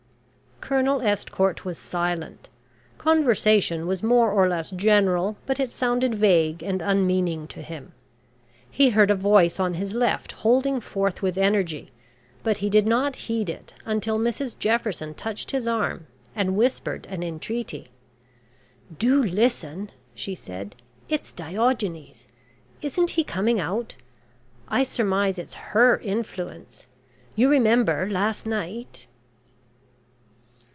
[0.61, 2.47] Colonel Estcourt was silent.
[2.99, 7.93] Conversation was more or less general, but it sounded vague and unmeaning to him.
[8.69, 11.91] He heard a voice on his left holding forth with energy,
[12.43, 16.05] but he did not heed it until Mrs Jefferson touched his arm
[16.35, 17.89] and whispered an entreaty.
[18.97, 20.75] "Do listen," she said,
[21.09, 22.27] "it's Diogenes.
[22.83, 23.95] Isn't he coming out?
[24.69, 26.85] I surmise it's her influence.
[27.35, 29.07] You remember last night?"